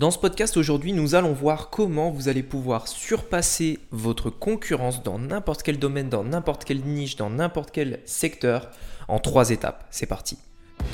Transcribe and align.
Dans 0.00 0.10
ce 0.10 0.18
podcast 0.18 0.56
aujourd'hui, 0.56 0.94
nous 0.94 1.14
allons 1.14 1.34
voir 1.34 1.68
comment 1.68 2.10
vous 2.10 2.30
allez 2.30 2.42
pouvoir 2.42 2.88
surpasser 2.88 3.78
votre 3.90 4.30
concurrence 4.30 5.02
dans 5.02 5.18
n'importe 5.18 5.62
quel 5.62 5.78
domaine, 5.78 6.08
dans 6.08 6.24
n'importe 6.24 6.64
quelle 6.64 6.80
niche, 6.80 7.16
dans 7.16 7.28
n'importe 7.28 7.70
quel 7.70 8.00
secteur 8.06 8.70
en 9.08 9.18
trois 9.18 9.50
étapes. 9.50 9.84
C'est 9.90 10.06
parti. 10.06 10.38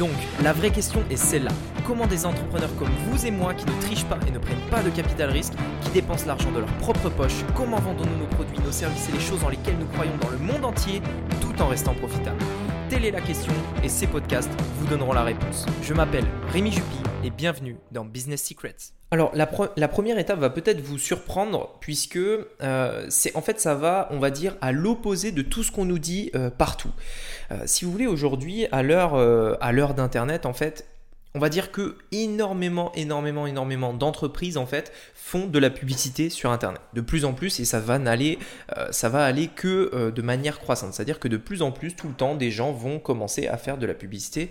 Donc, 0.01 0.11
la 0.43 0.53
vraie 0.53 0.73
question 0.73 1.05
est 1.09 1.15
celle-là. 1.15 1.53
Comment 1.87 2.09
des 2.09 2.27
entrepreneurs 2.27 2.75
comme 2.81 2.91
vous 3.09 3.25
et 3.25 3.31
moi 3.31 3.55
qui 3.55 3.65
ne 3.67 3.81
trichent 3.81 4.07
pas 4.07 4.19
et 4.27 4.33
ne 4.33 4.41
prennent 4.41 4.69
pas 4.73 4.83
de 4.83 4.91
capital 4.91 5.31
risque, 5.31 5.55
qui 5.83 5.91
dépensent 5.91 6.27
l'argent 6.27 6.51
de 6.51 6.59
leur 6.59 6.79
propre 6.79 7.09
poche, 7.09 7.45
comment 7.55 7.79
vendons-nous 7.79 8.19
nos 8.19 8.27
produits, 8.35 8.59
nos 8.59 8.73
services 8.73 9.09
et 9.09 9.13
les 9.13 9.21
choses 9.21 9.39
dans 9.39 9.51
lesquelles 9.51 9.79
nous 9.79 9.87
croyons 9.87 10.17
dans 10.21 10.31
le 10.31 10.39
monde 10.39 10.65
entier 10.65 11.01
tout 11.41 11.63
en 11.63 11.69
restant 11.69 11.95
profitables? 11.95 12.43
Telle 12.89 13.05
est 13.05 13.11
la 13.11 13.21
question 13.21 13.53
et 13.83 13.89
ces 13.89 14.07
podcasts 14.07 14.51
vous 14.79 14.87
donneront 14.87 15.13
la 15.13 15.25
réponse. 15.25 15.67
Je 15.83 15.93
m'appelle 15.93 16.25
Rémi 16.53 16.71
Jupy 16.71 16.99
et 17.25 17.31
bienvenue 17.31 17.77
dans 17.91 18.05
Business 18.05 18.45
Secrets. 18.45 18.77
Alors 19.11 19.33
la, 19.35 19.89
première 19.89 20.19
étape 20.21 20.39
va 20.39 20.51
peut-être 20.51 20.81
vous 20.81 20.97
surprendre 20.97 21.77
puisque 21.81 22.17
euh, 22.17 23.07
c'est 23.09 23.35
en 23.35 23.43
fait 23.43 23.59
ça 23.59 23.75
va, 23.75 24.07
on 24.13 24.21
va 24.21 24.31
dire, 24.31 24.57
à 24.61 24.71
l'opposé 24.71 25.33
de 25.33 25.43
tout 25.43 25.65
ce 25.65 25.73
qu'on 25.73 25.85
nous 25.85 25.99
dit 25.99 26.31
euh, 26.37 26.49
partout. 26.49 26.93
Euh, 27.51 27.57
si 27.67 27.85
vous 27.85 27.91
voulez 27.91 28.07
aujourd'hui, 28.07 28.67
à 28.71 28.85
l'heure 28.85 29.17
à 29.61 29.73
l'heure 29.73 29.95
d'internet, 29.95 30.47
en 30.47 30.53
fait, 30.53 30.87
on 31.37 31.39
va 31.39 31.51
dire 31.51 31.71
que 31.71 31.97
énormément, 32.13 32.93
énormément, 32.95 33.47
énormément 33.47 33.93
d'entreprises 33.93 34.57
en 34.57 34.65
fait 34.65 34.93
font 35.27 35.49
de 35.49 35.59
la 35.59 35.71
publicité 35.71 36.31
sur 36.31 36.53
Internet. 36.53 36.81
De 36.95 37.01
plus 37.01 37.25
en 37.25 37.33
plus, 37.33 37.59
et 37.59 37.65
ça 37.65 37.81
va 37.81 37.99
n'aller, 37.99 38.39
euh, 38.79 38.87
ça 38.93 39.09
va 39.09 39.25
aller 39.25 39.49
que 39.49 39.91
euh, 39.93 40.13
de 40.13 40.23
manière 40.23 40.61
croissante. 40.61 40.95
C'est-à-dire 40.95 41.19
que 41.19 41.27
de 41.27 41.37
plus 41.37 41.63
en 41.63 41.73
plus, 41.73 41.97
tout 41.97 42.07
le 42.07 42.15
temps, 42.15 42.37
des 42.37 42.53
gens 42.53 42.71
vont 42.71 43.01
commencer 43.01 43.49
à 43.49 43.57
faire 43.57 43.77
de 43.77 43.87
la 43.87 43.95
publicité 43.95 44.51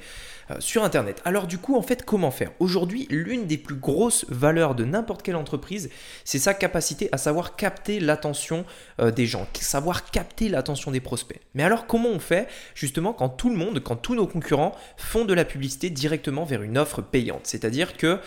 euh, 0.52 0.56
sur 0.60 0.84
Internet. 0.84 1.22
Alors 1.24 1.48
du 1.48 1.60
coup, 1.60 1.78
en 1.78 1.82
fait, 1.82 2.04
comment 2.04 2.30
faire? 2.30 2.52
Aujourd'hui, 2.60 3.08
l'une 3.10 3.48
des 3.48 3.58
plus 3.58 3.76
grosses 3.76 4.26
valeurs 4.28 4.76
de 4.76 4.84
n'importe 4.84 5.22
quelle 5.24 5.38
entreprise, 5.38 5.90
c'est 6.26 6.40
sa 6.40 6.54
capacité 6.54 7.08
à 7.14 7.18
savoir 7.18 7.56
capter 7.56 8.02
l'attention 8.02 8.66
des 9.16 9.26
gens, 9.26 9.48
savoir 9.62 10.12
capter 10.12 10.50
l'attention 10.50 10.92
des 10.92 11.00
prospects. 11.00 11.40
Mais 11.54 11.64
alors, 11.64 11.88
comment 11.88 12.10
on 12.10 12.20
fait 12.20 12.50
justement 12.74 13.14
quand 13.14 13.30
tout 13.30 13.50
le 13.50 13.56
monde, 13.56 13.80
quand 13.80 13.96
tous 13.96 14.16
nos 14.16 14.28
concurrents 14.28 14.76
font 14.98 15.24
de 15.24 15.34
la 15.34 15.46
publicité 15.46 15.90
directement 15.90 16.44
vers 16.44 16.64
une 16.64 16.78
offre 16.78 17.02
payante? 17.02 17.42
C'est-à-dire 17.44 17.96
que 17.96 18.20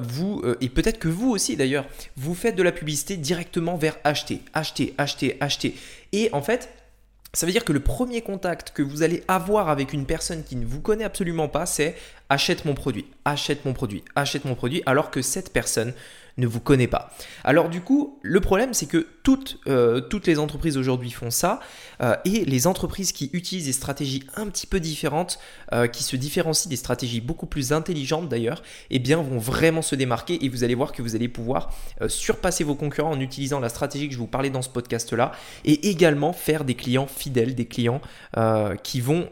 vous, 0.00 0.42
et 0.60 0.68
peut-être 0.68 0.98
que 0.98 1.08
vous 1.08 1.30
aussi 1.30 1.56
d'ailleurs, 1.56 1.79
vous 2.16 2.34
faites 2.34 2.56
de 2.56 2.62
la 2.62 2.72
publicité 2.72 3.16
directement 3.16 3.76
vers 3.76 3.96
acheter, 4.04 4.42
acheter, 4.54 4.94
acheter, 4.98 5.36
acheter. 5.40 5.74
Et 6.12 6.30
en 6.32 6.42
fait, 6.42 6.70
ça 7.32 7.46
veut 7.46 7.52
dire 7.52 7.64
que 7.64 7.72
le 7.72 7.80
premier 7.80 8.22
contact 8.22 8.72
que 8.72 8.82
vous 8.82 9.02
allez 9.02 9.22
avoir 9.28 9.68
avec 9.68 9.92
une 9.92 10.06
personne 10.06 10.42
qui 10.42 10.56
ne 10.56 10.66
vous 10.66 10.80
connaît 10.80 11.04
absolument 11.04 11.48
pas, 11.48 11.64
c'est 11.64 11.96
achète 12.28 12.64
mon 12.64 12.74
produit, 12.74 13.06
achète 13.24 13.64
mon 13.64 13.72
produit, 13.72 14.02
achète 14.16 14.44
mon 14.44 14.54
produit, 14.54 14.82
alors 14.86 15.10
que 15.10 15.22
cette 15.22 15.52
personne 15.52 15.92
ne 16.38 16.46
vous 16.46 16.60
connaît 16.60 16.88
pas. 16.88 17.12
Alors 17.44 17.68
du 17.68 17.82
coup, 17.82 18.18
le 18.22 18.40
problème 18.40 18.74
c'est 18.74 18.86
que 18.86 19.06
toutes, 19.22 19.58
euh, 19.66 20.00
toutes 20.00 20.26
les 20.26 20.38
entreprises 20.38 20.76
aujourd'hui 20.76 21.10
font 21.10 21.30
ça 21.30 21.60
euh, 22.02 22.16
et 22.24 22.44
les 22.44 22.66
entreprises 22.66 23.12
qui 23.12 23.30
utilisent 23.32 23.66
des 23.66 23.72
stratégies 23.72 24.24
un 24.36 24.48
petit 24.48 24.66
peu 24.66 24.80
différentes, 24.80 25.38
euh, 25.72 25.86
qui 25.86 26.02
se 26.02 26.16
différencient 26.16 26.68
des 26.68 26.76
stratégies 26.76 27.20
beaucoup 27.20 27.46
plus 27.46 27.72
intelligentes 27.72 28.28
d'ailleurs, 28.28 28.62
eh 28.90 28.98
bien 28.98 29.18
vont 29.18 29.38
vraiment 29.38 29.82
se 29.82 29.94
démarquer 29.94 30.44
et 30.44 30.48
vous 30.48 30.64
allez 30.64 30.74
voir 30.74 30.92
que 30.92 31.02
vous 31.02 31.14
allez 31.14 31.28
pouvoir 31.28 31.72
surpasser 32.08 32.64
vos 32.64 32.74
concurrents 32.74 33.10
en 33.10 33.20
utilisant 33.20 33.60
la 33.60 33.68
stratégie 33.68 34.08
que 34.08 34.14
je 34.14 34.18
vous 34.18 34.26
parlais 34.26 34.50
dans 34.50 34.62
ce 34.62 34.68
podcast 34.68 35.12
là 35.12 35.32
et 35.64 35.90
également 35.90 36.32
faire 36.32 36.64
des 36.64 36.74
clients 36.74 37.06
fidèles, 37.06 37.54
des 37.54 37.66
clients 37.66 38.00
qui 38.82 39.00
vont 39.00 39.28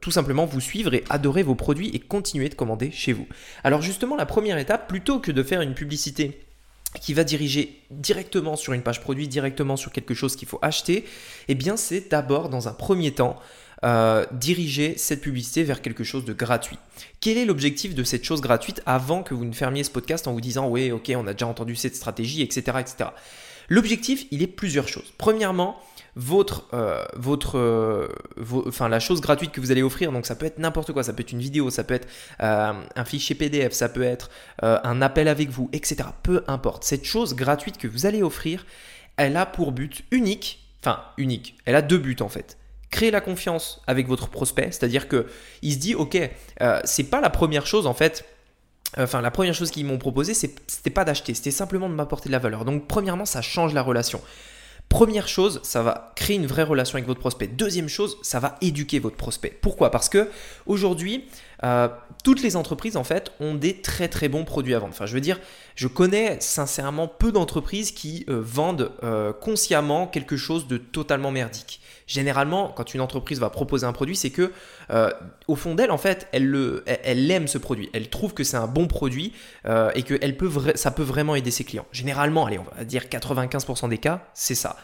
tout 0.00 0.10
simplement 0.10 0.46
vous 0.46 0.60
suivre 0.60 0.94
et 0.94 1.04
adorer 1.10 1.42
vos 1.42 1.54
produits 1.54 1.90
et 1.94 1.98
continuer 1.98 2.48
de 2.48 2.54
commander 2.54 2.90
chez 2.90 3.12
vous. 3.12 3.26
Alors 3.64 3.82
justement, 3.82 4.16
la 4.16 4.26
première 4.26 4.58
étape, 4.58 4.88
plutôt 4.88 5.20
que 5.20 5.32
de 5.32 5.42
faire 5.42 5.60
une 5.60 5.74
publicité 5.74 6.49
qui 6.98 7.14
va 7.14 7.24
diriger 7.24 7.80
directement 7.90 8.56
sur 8.56 8.72
une 8.72 8.82
page 8.82 9.00
produit, 9.00 9.28
directement 9.28 9.76
sur 9.76 9.92
quelque 9.92 10.14
chose 10.14 10.34
qu'il 10.34 10.48
faut 10.48 10.58
acheter, 10.60 11.04
eh 11.48 11.54
bien 11.54 11.76
c'est 11.76 12.10
d'abord 12.10 12.48
dans 12.48 12.68
un 12.68 12.72
premier 12.72 13.12
temps 13.12 13.38
euh, 13.84 14.26
diriger 14.32 14.94
cette 14.98 15.20
publicité 15.20 15.62
vers 15.62 15.82
quelque 15.82 16.04
chose 16.04 16.24
de 16.24 16.32
gratuit. 16.32 16.78
Quel 17.20 17.38
est 17.38 17.44
l'objectif 17.44 17.94
de 17.94 18.02
cette 18.02 18.24
chose 18.24 18.40
gratuite 18.40 18.82
avant 18.86 19.22
que 19.22 19.34
vous 19.34 19.44
ne 19.44 19.52
fermiez 19.52 19.84
ce 19.84 19.90
podcast 19.90 20.26
en 20.26 20.32
vous 20.32 20.40
disant 20.40 20.68
oui 20.68 20.90
ok 20.90 21.12
on 21.16 21.26
a 21.26 21.32
déjà 21.32 21.46
entendu 21.46 21.76
cette 21.76 21.96
stratégie 21.96 22.42
etc 22.42 22.78
etc. 22.80 23.10
L'objectif 23.68 24.26
il 24.32 24.42
est 24.42 24.48
plusieurs 24.48 24.88
choses. 24.88 25.12
Premièrement 25.16 25.80
votre, 26.16 26.66
euh, 26.74 27.04
votre, 27.14 27.58
euh, 27.58 28.08
enfin 28.66 28.88
la 28.88 29.00
chose 29.00 29.20
gratuite 29.20 29.52
que 29.52 29.60
vous 29.60 29.70
allez 29.70 29.82
offrir. 29.82 30.12
Donc 30.12 30.26
ça 30.26 30.34
peut 30.34 30.46
être 30.46 30.58
n'importe 30.58 30.92
quoi, 30.92 31.02
ça 31.02 31.12
peut 31.12 31.22
être 31.22 31.32
une 31.32 31.40
vidéo, 31.40 31.70
ça 31.70 31.84
peut 31.84 31.94
être 31.94 32.08
euh, 32.42 32.72
un 32.94 33.04
fichier 33.04 33.34
PDF, 33.34 33.72
ça 33.72 33.88
peut 33.88 34.02
être 34.02 34.30
un 34.62 35.02
appel 35.02 35.28
avec 35.28 35.50
vous, 35.50 35.68
etc. 35.72 36.08
Peu 36.22 36.44
importe. 36.46 36.84
Cette 36.84 37.04
chose 37.04 37.34
gratuite 37.34 37.78
que 37.78 37.88
vous 37.88 38.06
allez 38.06 38.22
offrir, 38.22 38.66
elle 39.16 39.36
a 39.36 39.46
pour 39.46 39.72
but 39.72 40.04
unique, 40.10 40.66
enfin 40.82 41.02
unique. 41.16 41.56
Elle 41.64 41.76
a 41.76 41.82
deux 41.82 41.98
buts 41.98 42.16
en 42.20 42.28
fait 42.28 42.56
créer 42.90 43.12
la 43.12 43.20
confiance 43.20 43.80
avec 43.86 44.08
votre 44.08 44.28
prospect, 44.28 44.72
c'est-à-dire 44.72 45.06
que 45.06 45.28
il 45.62 45.74
se 45.74 45.78
dit 45.78 45.94
ok, 45.94 46.18
c'est 46.84 47.04
pas 47.04 47.20
la 47.20 47.30
première 47.30 47.64
chose 47.64 47.86
en 47.86 47.94
fait. 47.94 48.24
Enfin, 48.98 49.20
la 49.20 49.30
première 49.30 49.54
chose 49.54 49.70
qu'ils 49.70 49.86
m'ont 49.86 49.98
proposé, 49.98 50.34
c'était 50.34 50.90
pas 50.90 51.04
d'acheter, 51.04 51.34
c'était 51.34 51.52
simplement 51.52 51.88
de 51.88 51.94
m'apporter 51.94 52.28
de 52.28 52.32
la 52.32 52.40
valeur. 52.40 52.64
Donc, 52.64 52.88
premièrement, 52.88 53.24
ça 53.24 53.40
change 53.40 53.72
la 53.72 53.82
relation. 53.82 54.20
Première 54.90 55.28
chose, 55.28 55.60
ça 55.62 55.84
va 55.84 56.12
créer 56.16 56.34
une 56.36 56.48
vraie 56.48 56.64
relation 56.64 56.96
avec 56.96 57.06
votre 57.06 57.20
prospect. 57.20 57.46
Deuxième 57.46 57.88
chose, 57.88 58.18
ça 58.22 58.40
va 58.40 58.56
éduquer 58.60 58.98
votre 58.98 59.16
prospect. 59.16 59.56
Pourquoi? 59.62 59.92
Parce 59.92 60.08
que 60.08 60.28
aujourd'hui, 60.66 61.26
euh, 61.62 61.88
toutes 62.24 62.42
les 62.42 62.56
entreprises 62.56 62.96
en 62.96 63.04
fait 63.04 63.32
ont 63.40 63.54
des 63.54 63.80
très 63.80 64.08
très 64.08 64.28
bons 64.28 64.44
produits 64.44 64.74
à 64.74 64.78
vendre. 64.78 64.92
Enfin, 64.92 65.06
je 65.06 65.14
veux 65.14 65.20
dire, 65.20 65.38
je 65.74 65.88
connais 65.88 66.38
sincèrement 66.40 67.08
peu 67.08 67.32
d'entreprises 67.32 67.92
qui 67.92 68.24
euh, 68.28 68.40
vendent 68.42 68.92
euh, 69.02 69.32
consciemment 69.32 70.06
quelque 70.06 70.36
chose 70.36 70.66
de 70.66 70.76
totalement 70.76 71.30
merdique. 71.30 71.80
Généralement, 72.06 72.72
quand 72.74 72.94
une 72.94 73.00
entreprise 73.00 73.38
va 73.38 73.50
proposer 73.50 73.86
un 73.86 73.92
produit, 73.92 74.16
c'est 74.16 74.30
que 74.30 74.52
au 75.46 75.54
fond 75.54 75.76
d'elle, 75.76 75.92
en 75.92 75.98
fait, 75.98 76.26
elle, 76.32 76.48
le, 76.48 76.82
aime 76.86 77.46
ce 77.46 77.56
produit. 77.56 77.88
Elle 77.92 78.08
trouve 78.08 78.34
que 78.34 78.42
c'est 78.42 78.56
un 78.56 78.66
bon 78.66 78.88
produit 78.88 79.32
et 79.94 80.02
que 80.02 80.14
peut 80.32 80.50
ça 80.74 80.90
peut 80.90 81.04
vraiment 81.04 81.36
aider 81.36 81.52
ses 81.52 81.62
clients. 81.62 81.86
Généralement, 81.92 82.46
allez, 82.46 82.58
on 82.58 82.66
va 82.76 82.82
dire 82.82 83.04
95% 83.04 83.88
des 83.88 83.98
cas, 83.98 84.24
c'est 84.34 84.56
ça. 84.56 84.76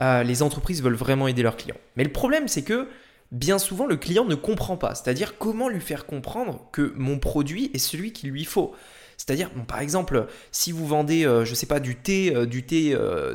Les 0.00 0.42
entreprises 0.42 0.82
veulent 0.82 0.94
vraiment 0.94 1.28
aider 1.28 1.44
leurs 1.44 1.56
clients. 1.56 1.76
Mais 1.94 2.02
le 2.02 2.10
problème, 2.10 2.48
c'est 2.48 2.62
que 2.62 2.88
bien 3.32 3.58
souvent, 3.58 3.86
le 3.86 3.96
client 3.96 4.24
ne 4.24 4.34
comprend 4.34 4.76
pas. 4.76 4.94
C'est-à-dire 4.94 5.38
comment 5.38 5.68
lui 5.68 5.80
faire 5.80 6.06
comprendre 6.06 6.68
que 6.72 6.92
mon 6.96 7.18
produit 7.18 7.70
est 7.74 7.78
celui 7.78 8.12
qu'il 8.12 8.30
lui 8.30 8.44
faut? 8.44 8.74
C'est-à-dire, 9.16 9.50
par 9.66 9.80
exemple, 9.80 10.26
si 10.52 10.72
vous 10.72 10.86
vendez, 10.86 11.22
je 11.22 11.28
euh, 11.28 11.44
je 11.44 11.54
sais 11.54 11.66
pas, 11.66 11.80
du 11.80 11.96
thé, 11.96 12.34
euh, 12.34 12.44
du 12.44 12.64
thé, 12.64 12.94
euh, 12.94 13.34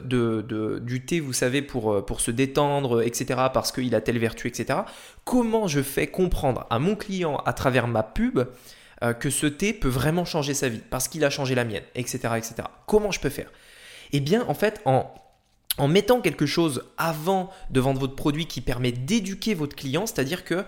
du 0.79 1.06
thé, 1.06 1.19
vous 1.19 1.34
savez, 1.34 1.62
pour, 1.62 2.06
pour 2.06 2.22
se 2.22 2.29
détendre, 2.29 3.02
etc., 3.02 3.25
parce 3.52 3.72
qu'il 3.72 3.96
a 3.96 4.02
telle 4.02 4.19
vertu, 4.19 4.47
etc., 4.47 4.81
comment 5.25 5.68
je 5.68 5.81
fais 5.81 6.08
comprendre 6.08 6.68
à 6.69 6.78
mon 6.78 6.96
client 6.96 7.38
à 7.46 7.53
travers 7.53 7.88
ma 7.88 8.03
pub 8.03 8.41
que 9.19 9.31
ce 9.31 9.47
thé 9.47 9.73
peut 9.73 9.90
vraiment 9.90 10.25
changer 10.25 10.53
sa 10.53 10.69
vie, 10.69 10.81
parce 10.91 11.08
qu'il 11.08 11.25
a 11.25 11.31
changé 11.31 11.56
la 11.56 11.63
mienne, 11.63 11.81
etc., 11.96 12.19
etc. 12.38 12.53
Comment 12.85 13.09
je 13.09 13.19
peux 13.19 13.29
faire? 13.29 13.52
Eh 14.13 14.19
bien, 14.19 14.46
en 14.47 14.53
fait, 14.53 14.79
en 14.85 15.12
en 15.78 15.88
mettant 15.88 16.22
quelque 16.22 16.46
chose 16.46 16.84
avant 16.98 17.50
de 17.70 17.80
vendre 17.80 18.00
votre 18.00 18.16
produit 18.16 18.46
qui 18.46 18.62
permet 18.62 18.92
d'éduquer 18.92 19.54
votre 19.54 19.76
client, 19.76 20.06
c'est-à-dire 20.06 20.44
que, 20.44 20.66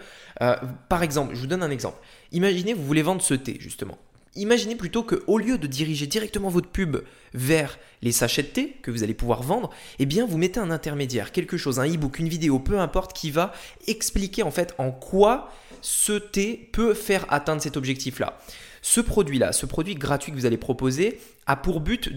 par 0.90 1.04
exemple, 1.04 1.36
je 1.36 1.42
vous 1.42 1.48
donne 1.48 1.64
un 1.64 1.72
exemple. 1.72 1.98
Imaginez, 2.32 2.74
vous 2.74 2.86
voulez 2.86 3.04
vendre 3.04 3.22
ce 3.22 3.34
thé, 3.34 3.58
justement. 3.60 3.98
Imaginez 4.36 4.76
plutôt 4.76 5.04
qu'au 5.04 5.38
lieu 5.38 5.60
de 5.60 5.68
diriger 5.68 6.08
directement 6.08 6.50
votre 6.50 6.70
pub 6.70 6.98
vers 7.36 7.78
les 8.02 8.12
sachets 8.12 8.42
de 8.42 8.48
thé 8.48 8.78
que 8.82 8.90
vous 8.90 9.04
allez 9.04 9.14
pouvoir 9.14 9.44
vendre, 9.44 9.70
eh 10.00 10.08
bien 10.08 10.26
vous 10.26 10.40
mettez 10.40 10.60
un 10.60 10.72
intermédiaire, 10.72 11.32
quelque 11.32 11.56
chose, 11.56 11.80
un 11.80 11.88
e-book, 11.88 12.18
une 12.18 12.30
vidéo, 12.30 12.58
peu 12.58 12.80
importe, 12.80 13.14
qui 13.14 13.30
va 13.30 13.54
expliquer 13.86 14.42
en 14.42 14.50
fait 14.50 14.74
en 14.80 14.92
quoi 14.92 15.52
ce 15.82 16.14
thé 16.14 16.70
peut 16.72 16.96
faire 16.96 17.26
atteindre 17.30 17.62
cet 17.62 17.78
objectif-là. 17.78 18.40
Ce 18.82 19.02
produit-là, 19.02 19.52
ce 19.52 19.68
produit 19.68 19.94
gratuit 19.94 20.32
que 20.32 20.38
vous 20.38 20.48
allez 20.48 20.58
proposer, 20.58 21.20
a 21.46 21.56
pour 21.56 21.80
but 21.80 22.10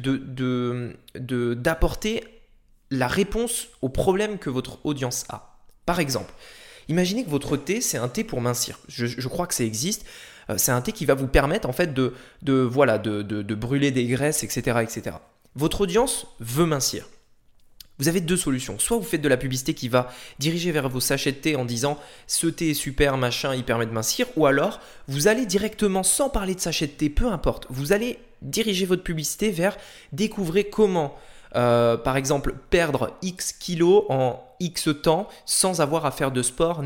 d'apporter 1.14 2.20
de, 2.20 2.26
la 2.90 3.08
réponse 3.08 3.68
au 3.82 3.88
problème 3.88 4.38
que 4.38 4.50
votre 4.50 4.84
audience 4.84 5.24
a. 5.28 5.58
Par 5.86 6.00
exemple, 6.00 6.32
imaginez 6.88 7.24
que 7.24 7.30
votre 7.30 7.56
thé, 7.56 7.80
c'est 7.80 7.98
un 7.98 8.08
thé 8.08 8.24
pour 8.24 8.40
mincir. 8.40 8.78
je 8.88 9.28
crois 9.28 9.46
que 9.46 9.54
ça 9.54 9.64
existe. 9.64 10.04
Euh, 10.50 10.54
c'est 10.58 10.72
un 10.72 10.80
thé 10.80 10.92
qui 10.92 11.06
va 11.06 11.14
vous 11.14 11.26
permettre 11.26 11.68
en 11.68 11.72
fait 11.72 11.92
de, 11.92 12.12
voilà, 12.62 12.98
de, 12.98 13.22
de, 13.22 13.54
brûler 13.54 13.90
des 13.90 14.06
graisses, 14.06 14.42
etc., 14.42 14.78
etc. 14.82 15.16
Votre 15.54 15.82
audience 15.82 16.26
veut 16.40 16.66
mincir. 16.66 17.06
Vous 17.98 18.08
avez 18.08 18.20
deux 18.20 18.36
solutions. 18.36 18.78
Soit 18.78 18.98
vous 18.98 19.02
faites 19.04 19.22
de 19.22 19.28
la 19.28 19.38
publicité 19.38 19.72
qui 19.72 19.88
va 19.88 20.12
diriger 20.38 20.70
vers 20.70 20.88
vos 20.90 21.00
sachets 21.00 21.32
de 21.32 21.38
thé 21.38 21.56
en 21.56 21.64
disant 21.64 21.98
ce 22.26 22.46
thé 22.46 22.70
est 22.70 22.74
super, 22.74 23.16
machin, 23.16 23.54
il 23.54 23.64
permet 23.64 23.86
de 23.86 23.90
mincir. 23.90 24.26
Ou 24.36 24.44
alors 24.44 24.80
vous 25.08 25.28
allez 25.28 25.46
directement, 25.46 26.02
sans 26.02 26.28
parler 26.28 26.54
de 26.54 26.60
sachet 26.60 26.88
de 26.88 26.92
thé, 26.92 27.08
peu 27.08 27.26
importe, 27.26 27.66
vous 27.70 27.92
allez 27.92 28.18
diriger 28.42 28.84
votre 28.84 29.02
publicité 29.02 29.50
vers 29.50 29.78
découvrir 30.12 30.66
comment, 30.70 31.18
euh, 31.54 31.96
par 31.96 32.16
exemple, 32.16 32.54
perdre 32.70 33.12
X 33.22 33.52
kilos 33.52 34.04
en 34.08 34.42
X 34.60 34.88
temps 35.02 35.28
sans 35.44 35.80
avoir 35.80 36.06
à 36.06 36.10
faire 36.10 36.30
de 36.30 36.42
sport 36.42 36.82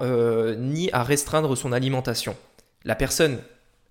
euh, 0.00 0.56
ni 0.56 0.90
à 0.92 1.02
restreindre 1.02 1.56
son 1.56 1.72
alimentation. 1.72 2.36
La 2.84 2.94
personne, 2.94 3.38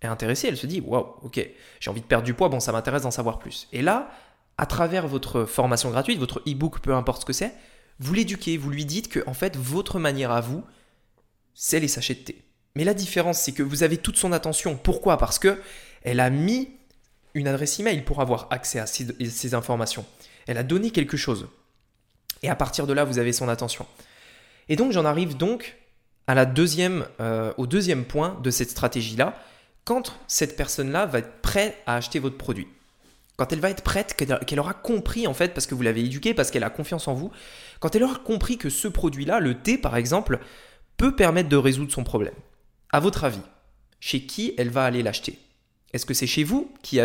est 0.01 0.07
intéressée, 0.07 0.47
elle 0.47 0.57
se 0.57 0.67
dit 0.67 0.81
waouh, 0.81 1.07
ok, 1.23 1.45
j'ai 1.79 1.89
envie 1.89 2.01
de 2.01 2.05
perdre 2.05 2.25
du 2.25 2.33
poids, 2.33 2.49
bon, 2.49 2.59
ça 2.59 2.71
m'intéresse 2.71 3.03
d'en 3.03 3.11
savoir 3.11 3.39
plus. 3.39 3.67
Et 3.73 3.81
là, 3.81 4.09
à 4.57 4.65
travers 4.65 5.07
votre 5.07 5.45
formation 5.45 5.89
gratuite, 5.89 6.19
votre 6.19 6.41
e-book, 6.47 6.79
peu 6.79 6.93
importe 6.93 7.21
ce 7.21 7.25
que 7.25 7.33
c'est, 7.33 7.53
vous 7.99 8.13
l'éduquez, 8.13 8.57
vous 8.57 8.69
lui 8.69 8.85
dites 8.85 9.09
que 9.09 9.21
en 9.27 9.33
fait, 9.33 9.57
votre 9.57 9.99
manière 9.99 10.31
à 10.31 10.41
vous, 10.41 10.63
c'est 11.53 11.79
les 11.79 11.87
sachets 11.87 12.15
de 12.15 12.19
thé. 12.19 12.43
Mais 12.75 12.83
la 12.83 12.93
différence, 12.93 13.39
c'est 13.39 13.51
que 13.51 13.63
vous 13.63 13.83
avez 13.83 13.97
toute 13.97 14.17
son 14.17 14.31
attention. 14.31 14.77
Pourquoi? 14.81 15.17
Parce 15.17 15.39
que 15.39 15.59
elle 16.03 16.19
a 16.19 16.29
mis 16.29 16.69
une 17.33 17.47
adresse 17.47 17.79
email 17.79 18.01
pour 18.01 18.21
avoir 18.21 18.47
accès 18.51 18.79
à 18.79 18.85
ces, 18.85 19.53
informations. 19.53 20.05
Elle 20.47 20.57
a 20.57 20.63
donné 20.63 20.91
quelque 20.91 21.17
chose. 21.17 21.47
Et 22.41 22.49
à 22.49 22.55
partir 22.55 22.87
de 22.87 22.93
là, 22.93 23.03
vous 23.03 23.19
avez 23.19 23.33
son 23.33 23.49
attention. 23.49 23.85
Et 24.67 24.75
donc, 24.75 24.91
j'en 24.91 25.05
arrive 25.05 25.37
donc 25.37 25.77
euh, 26.29 27.53
au 27.57 27.67
deuxième 27.67 28.05
point 28.05 28.39
de 28.43 28.51
cette 28.51 28.69
stratégie-là. 28.69 29.35
Quand 29.83 30.19
cette 30.27 30.55
personne-là 30.55 31.05
va 31.05 31.19
être 31.19 31.41
prête 31.41 31.75
à 31.85 31.95
acheter 31.95 32.19
votre 32.19 32.37
produit, 32.37 32.67
quand 33.35 33.53
elle 33.53 33.61
va 33.61 33.69
être 33.69 33.83
prête, 33.83 34.15
qu'elle 34.15 34.59
aura 34.59 34.73
compris 34.73 35.25
en 35.25 35.33
fait, 35.33 35.53
parce 35.53 35.65
que 35.65 35.73
vous 35.73 35.81
l'avez 35.81 36.03
éduquée, 36.03 36.33
parce 36.33 36.51
qu'elle 36.51 36.63
a 36.63 36.69
confiance 36.69 37.07
en 37.07 37.13
vous, 37.13 37.31
quand 37.79 37.95
elle 37.95 38.03
aura 38.03 38.19
compris 38.19 38.57
que 38.57 38.69
ce 38.69 38.87
produit-là, 38.87 39.39
le 39.39 39.55
thé 39.55 39.77
par 39.77 39.95
exemple, 39.95 40.39
peut 40.97 41.15
permettre 41.15 41.47
de 41.47 41.55
résoudre 41.55 41.91
son 41.91 42.03
problème. 42.03 42.33
À 42.91 42.99
votre 42.99 43.23
avis, 43.23 43.41
chez 43.99 44.25
qui 44.25 44.53
elle 44.57 44.69
va 44.69 44.83
aller 44.83 45.01
l'acheter? 45.01 45.39
Est-ce 45.93 46.05
que 46.05 46.13
c'est 46.13 46.27
chez 46.27 46.43
vous 46.43 46.71
qui, 46.83 46.99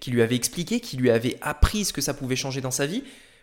qui 0.00 0.10
lui 0.10 0.22
avez 0.22 0.34
expliqué, 0.34 0.80
qui 0.80 0.96
lui 0.96 1.10
avez 1.10 1.36
appris 1.40 1.84
ce 1.84 1.92
que 1.92 2.00
ça 2.00 2.14
pouvait 2.14 2.36
changer 2.36 2.60
dans 2.60 2.70
sa 2.70 2.86
vie? 2.86 3.02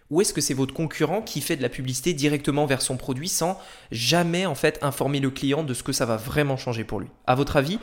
Ou 0.10 0.22
est-ce 0.22 0.34
que 0.34 0.40
c'est 0.40 0.54
votre 0.54 0.74
concurrent 0.74 1.22
qui 1.22 1.42
fait 1.42 1.58
de 1.58 1.62
la 1.62 1.70
publicité 1.70 2.14
directement 2.14 2.66
vers 2.66 2.82
son 2.82 2.96
produit 2.96 3.28
sans 3.28 3.60
jamais 3.92 4.46
en 4.46 4.56
fait 4.56 4.80
informer 4.82 5.20
le 5.20 5.30
client 5.30 5.64
de 5.64 5.74
ce 5.74 5.84
que 5.84 5.92
ça 5.92 6.06
va 6.06 6.16
vraiment 6.16 6.56
changer 6.56 6.86
pour 6.86 7.02
lui? 7.02 7.10
À 7.26 7.36
votre 7.36 7.58
avis, 7.58 7.80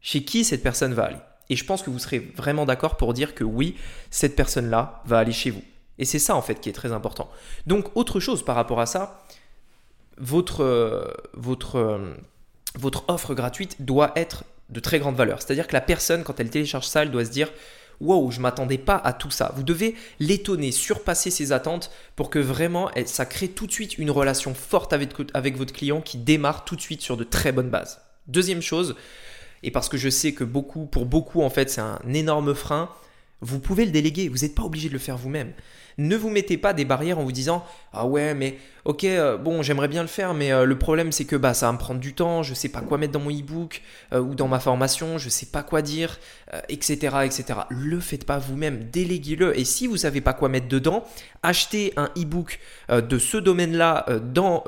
chez 0.00 0.24
qui 0.24 0.44
cette 0.44 0.62
personne 0.62 0.94
va 0.94 1.04
aller? 1.04 1.18
Et 1.50 1.56
je 1.56 1.64
pense 1.64 1.82
que 1.82 1.90
vous 1.90 1.98
serez 1.98 2.18
vraiment 2.18 2.64
d'accord 2.64 2.96
pour 2.96 3.12
dire 3.12 3.34
que 3.34 3.44
oui, 3.44 3.76
cette 4.10 4.34
personne-là 4.34 5.02
va 5.04 5.18
aller 5.18 5.32
chez 5.32 5.50
vous. 5.50 5.62
Et 5.98 6.04
c'est 6.04 6.18
ça 6.18 6.34
en 6.34 6.42
fait 6.42 6.60
qui 6.60 6.68
est 6.68 6.72
très 6.72 6.92
important. 6.92 7.30
Donc 7.66 7.94
autre 7.94 8.18
chose 8.18 8.44
par 8.44 8.56
rapport 8.56 8.80
à 8.80 8.86
ça, 8.86 9.22
votre, 10.18 10.62
euh, 10.62 11.04
votre, 11.34 11.76
euh, 11.76 12.14
votre 12.74 13.04
offre 13.08 13.34
gratuite 13.34 13.76
doit 13.84 14.12
être 14.16 14.44
de 14.70 14.80
très 14.80 14.98
grande 14.98 15.16
valeur. 15.16 15.40
C'est-à-dire 15.40 15.66
que 15.66 15.72
la 15.72 15.80
personne, 15.80 16.24
quand 16.24 16.40
elle 16.40 16.50
télécharge 16.50 16.86
ça, 16.86 17.02
elle 17.02 17.10
doit 17.10 17.24
se 17.24 17.30
dire 17.30 17.50
Wow, 18.00 18.30
je 18.30 18.40
m'attendais 18.40 18.78
pas 18.78 18.96
à 18.96 19.12
tout 19.12 19.30
ça. 19.30 19.52
Vous 19.56 19.62
devez 19.62 19.94
l'étonner, 20.20 20.70
surpasser 20.70 21.30
ses 21.30 21.52
attentes 21.52 21.90
pour 22.14 22.28
que 22.28 22.38
vraiment 22.38 22.90
ça 23.06 23.24
crée 23.24 23.48
tout 23.48 23.66
de 23.66 23.72
suite 23.72 23.96
une 23.96 24.10
relation 24.10 24.54
forte 24.54 24.92
avec, 24.92 25.12
avec 25.32 25.56
votre 25.56 25.72
client 25.72 26.02
qui 26.02 26.18
démarre 26.18 26.64
tout 26.64 26.76
de 26.76 26.80
suite 26.80 27.00
sur 27.00 27.16
de 27.16 27.24
très 27.24 27.52
bonnes 27.52 27.70
bases. 27.70 28.00
Deuxième 28.28 28.60
chose, 28.60 28.96
et 29.62 29.70
parce 29.70 29.88
que 29.88 29.96
je 29.96 30.10
sais 30.10 30.32
que 30.32 30.44
beaucoup, 30.44 30.84
pour 30.84 31.06
beaucoup 31.06 31.42
en 31.42 31.50
fait, 31.50 31.70
c'est 31.70 31.80
un 31.80 32.00
énorme 32.12 32.54
frein, 32.54 32.90
vous 33.40 33.60
pouvez 33.60 33.84
le 33.84 33.92
déléguer, 33.92 34.28
vous 34.28 34.38
n'êtes 34.38 34.54
pas 34.54 34.62
obligé 34.62 34.88
de 34.88 34.94
le 34.94 34.98
faire 34.98 35.16
vous-même. 35.16 35.52
Ne 35.98 36.16
vous 36.16 36.30
mettez 36.30 36.58
pas 36.58 36.72
des 36.72 36.84
barrières 36.84 37.18
en 37.18 37.24
vous 37.24 37.32
disant 37.32 37.64
ah 37.96 38.06
ouais 38.06 38.34
mais 38.34 38.58
ok 38.84 39.04
euh, 39.04 39.36
bon 39.38 39.62
j'aimerais 39.62 39.88
bien 39.88 40.02
le 40.02 40.08
faire 40.08 40.34
mais 40.34 40.52
euh, 40.52 40.64
le 40.64 40.78
problème 40.78 41.10
c'est 41.10 41.24
que 41.24 41.34
bah 41.34 41.54
ça 41.54 41.66
va 41.66 41.72
me 41.72 41.78
prendre 41.78 41.98
du 41.98 42.12
temps, 42.12 42.42
je 42.42 42.52
sais 42.52 42.68
pas 42.68 42.82
quoi 42.82 42.98
mettre 42.98 43.12
dans 43.12 43.20
mon 43.20 43.30
e-book 43.30 43.82
euh, 44.12 44.20
ou 44.20 44.34
dans 44.34 44.46
ma 44.46 44.60
formation, 44.60 45.16
je 45.16 45.30
sais 45.30 45.46
pas 45.46 45.62
quoi 45.62 45.80
dire, 45.82 46.18
etc 46.68 47.16
etc. 47.24 47.60
Le 47.70 47.98
faites 47.98 48.24
pas 48.24 48.38
vous-même, 48.38 48.84
déléguez-le. 48.90 49.58
Et 49.58 49.64
si 49.64 49.86
vous 49.86 49.96
savez 49.96 50.20
pas 50.20 50.32
quoi 50.32 50.48
mettre 50.48 50.68
dedans, 50.68 51.04
achetez 51.42 51.92
un 51.96 52.10
e-book 52.16 52.60
de 52.90 53.18
ce 53.18 53.36
domaine-là 53.36 54.06
dans 54.32 54.64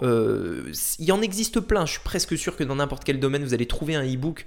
il 0.99 1.13
en 1.13 1.23
existe 1.23 1.61
plein, 1.61 1.87
je 1.87 1.93
suis 1.93 2.01
presque 2.03 2.37
sûr 2.37 2.57
que 2.57 2.65
dans 2.65 2.77
n'importe 2.77 3.05
quel 3.05 3.21
domaine 3.21 3.45
vous 3.45 3.55
allez 3.55 3.67
trouver 3.67 3.95
un 3.95 4.05
e-book 4.05 4.47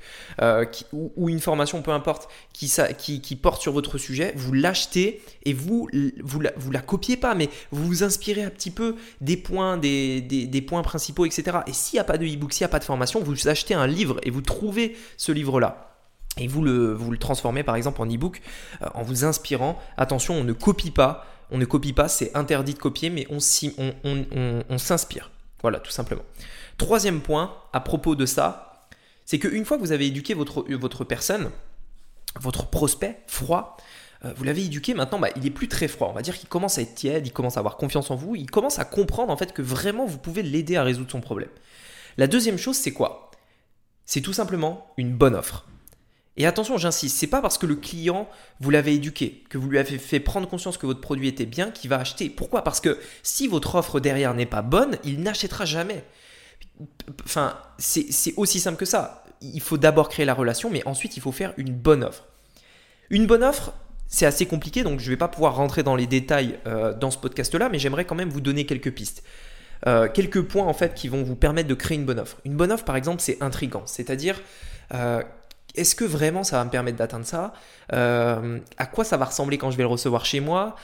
ou, 0.91 1.29
une 1.29 1.39
formation 1.39 1.81
peu 1.81 1.91
importe 1.91 2.29
qui, 2.53 2.67
ça, 2.67 2.93
qui 2.93 3.35
porte 3.35 3.61
sur 3.61 3.71
votre 3.71 3.97
sujet, 3.97 4.33
vous 4.35 4.53
l'achetez 4.53 5.21
et 5.45 5.53
vous 5.53 5.87
vous, 6.23 6.41
vous 6.57 6.70
la 6.71 6.81
copiez 6.81 7.17
pas, 7.17 7.35
mais 7.35 7.49
vous 7.71 7.85
vous 7.85 8.03
inspirez 8.03 8.43
un 8.43 8.49
petit 8.49 8.71
peu 8.71 8.95
des 9.19 9.37
points, 9.37 9.77
des, 9.77 10.21
des, 10.21 10.61
points 10.61 10.81
principaux, 10.81 11.25
etc. 11.25 11.59
Et 11.67 11.73
s'il 11.73 11.97
n'y 11.97 12.01
a 12.01 12.03
pas 12.03 12.17
de 12.17 12.25
e-book, 12.25 12.53
s'il 12.53 12.63
n'y 12.63 12.69
a 12.69 12.69
pas 12.69 12.79
de 12.79 12.83
formation, 12.83 13.21
vous 13.21 13.47
achetez 13.47 13.73
un 13.73 13.87
livre 13.87 14.19
et 14.23 14.29
vous 14.29 14.41
trouvez 14.41 14.95
ce 15.17 15.31
livre-là. 15.31 15.95
Et 16.37 16.47
vous 16.47 16.61
le, 16.61 16.93
vous 16.93 17.11
le 17.11 17.17
transformez 17.17 17.63
par 17.63 17.75
exemple 17.75 18.01
en 18.01 18.05
e-book 18.05 18.41
euh, 18.81 18.87
en 18.93 19.03
vous 19.03 19.25
inspirant. 19.25 19.77
Attention, 19.97 20.35
on 20.35 20.43
ne 20.43 20.53
copie 20.53 20.91
pas. 20.91 21.25
On 21.53 21.57
ne 21.57 21.65
copie 21.65 21.91
pas, 21.91 22.07
c'est 22.07 22.33
interdit 22.33 22.73
de 22.73 22.79
copier, 22.79 23.09
mais 23.09 23.27
on, 23.29 23.39
on 24.69 24.77
s'inspire. 24.77 25.31
Voilà, 25.61 25.79
tout 25.79 25.91
simplement. 25.91 26.23
Troisième 26.77 27.19
point 27.19 27.53
à 27.73 27.81
propos 27.81 28.15
de 28.15 28.25
ça, 28.25 28.87
c'est 29.25 29.39
qu'une 29.39 29.65
fois 29.65 29.77
que 29.77 29.81
vous 29.81 29.91
avez 29.91 30.07
éduqué 30.07 30.33
votre, 30.33 30.65
votre 30.75 31.03
personne, 31.03 31.51
votre 32.39 32.67
prospect 32.67 33.19
froid, 33.27 33.77
euh, 34.23 34.33
vous 34.35 34.43
l'avez 34.43 34.63
éduqué, 34.65 34.93
maintenant 34.93 35.19
bah, 35.19 35.29
il 35.35 35.45
est 35.45 35.51
plus 35.51 35.67
très 35.67 35.87
froid. 35.87 36.09
On 36.09 36.13
va 36.13 36.21
dire 36.21 36.37
qu'il 36.37 36.49
commence 36.49 36.77
à 36.77 36.81
être 36.81 36.95
tiède, 36.95 37.25
il 37.25 37.33
commence 37.33 37.57
à 37.57 37.59
avoir 37.59 37.77
confiance 37.77 38.11
en 38.11 38.15
vous, 38.15 38.35
il 38.35 38.49
commence 38.49 38.79
à 38.79 38.85
comprendre 38.85 39.31
en 39.31 39.37
fait 39.37 39.53
que 39.53 39.61
vraiment 39.61 40.05
vous 40.05 40.17
pouvez 40.17 40.43
l'aider 40.43 40.75
à 40.75 40.83
résoudre 40.83 41.11
son 41.11 41.21
problème. 41.21 41.49
La 42.17 42.27
deuxième 42.27 42.57
chose, 42.57 42.75
c'est 42.75 42.91
quoi? 42.91 43.31
C'est 44.05 44.21
tout 44.21 44.33
simplement 44.33 44.87
une 44.97 45.13
bonne 45.13 45.35
offre. 45.35 45.65
Et 46.37 46.45
attention, 46.45 46.77
j'insiste, 46.77 47.17
c'est 47.17 47.27
pas 47.27 47.41
parce 47.41 47.57
que 47.57 47.65
le 47.65 47.75
client 47.75 48.29
vous 48.59 48.69
l'avez 48.69 48.93
éduqué, 48.93 49.43
que 49.49 49.57
vous 49.57 49.69
lui 49.69 49.79
avez 49.79 49.97
fait 49.97 50.19
prendre 50.19 50.47
conscience 50.47 50.77
que 50.77 50.85
votre 50.85 51.01
produit 51.01 51.27
était 51.27 51.45
bien, 51.45 51.71
qu'il 51.71 51.89
va 51.89 51.97
acheter. 51.97 52.29
Pourquoi? 52.29 52.63
Parce 52.63 52.79
que 52.79 52.99
si 53.23 53.47
votre 53.47 53.75
offre 53.75 53.99
derrière 53.99 54.33
n'est 54.33 54.45
pas 54.45 54.61
bonne, 54.61 54.97
il 55.03 55.21
n'achètera 55.21 55.65
jamais. 55.65 56.03
Enfin, 57.25 57.57
c'est 57.77 58.33
aussi 58.37 58.59
simple 58.59 58.77
que 58.77 58.85
ça. 58.85 59.23
Il 59.41 59.61
faut 59.61 59.77
d'abord 59.77 60.09
créer 60.09 60.25
la 60.25 60.33
relation, 60.33 60.69
mais 60.69 60.85
ensuite 60.87 61.17
il 61.17 61.21
faut 61.21 61.31
faire 61.31 61.53
une 61.57 61.73
bonne 61.73 62.03
offre. 62.03 62.25
Une 63.09 63.27
bonne 63.27 63.43
offre, 63.43 63.73
c'est 64.11 64.25
assez 64.25 64.45
compliqué, 64.45 64.83
donc 64.83 64.99
je 64.99 65.05
ne 65.05 65.11
vais 65.11 65.17
pas 65.17 65.29
pouvoir 65.29 65.55
rentrer 65.55 65.83
dans 65.83 65.95
les 65.95 66.05
détails 66.05 66.59
euh, 66.67 66.93
dans 66.93 67.11
ce 67.11 67.17
podcast-là, 67.17 67.69
mais 67.69 67.79
j'aimerais 67.79 68.03
quand 68.03 68.13
même 68.13 68.29
vous 68.29 68.41
donner 68.41 68.65
quelques 68.65 68.91
pistes. 68.91 69.23
Euh, 69.87 70.09
quelques 70.09 70.43
points 70.43 70.67
en 70.67 70.73
fait 70.73 70.93
qui 70.93 71.07
vont 71.07 71.23
vous 71.23 71.35
permettre 71.35 71.69
de 71.69 71.73
créer 71.73 71.97
une 71.97 72.05
bonne 72.05 72.19
offre. 72.19 72.37
Une 72.43 72.55
bonne 72.55 72.73
offre, 72.73 72.83
par 72.83 72.97
exemple, 72.97 73.21
c'est 73.21 73.41
intrigant, 73.41 73.83
c'est-à-dire 73.85 74.39
euh, 74.93 75.23
est-ce 75.75 75.95
que 75.95 76.03
vraiment 76.03 76.43
ça 76.43 76.57
va 76.57 76.65
me 76.65 76.69
permettre 76.69 76.97
d'atteindre 76.97 77.25
ça? 77.25 77.53
À 77.89 78.85
quoi 78.85 79.05
ça 79.05 79.15
va 79.15 79.23
ressembler 79.23 79.57
quand 79.57 79.71
je 79.71 79.77
vais 79.77 79.83
le 79.83 79.87
recevoir 79.87 80.25
chez 80.25 80.41
moi? 80.41 80.75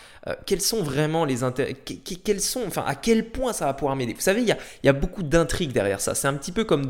Quels 0.46 0.62
sont 0.62 0.82
vraiment 0.82 1.26
les 1.26 1.44
intérêts 1.44 1.74
Quels 1.74 2.40
sont, 2.40 2.64
enfin, 2.66 2.86
à 2.88 2.96
quel 2.96 3.30
point 3.30 3.52
ça 3.52 3.66
va 3.66 3.74
pouvoir 3.74 3.98
m'aider? 3.98 4.14
Vous 4.14 4.22
savez, 4.22 4.42
il 4.42 4.56
y 4.84 4.90
a, 4.90 4.94
beaucoup 4.94 5.24
d'intrigues 5.24 5.74
derrière 5.74 6.00
ça. 6.00 6.16
C'est 6.16 6.30
un 6.30 6.34
petit 6.36 6.54
peu 6.54 6.64
comme, 6.64 6.88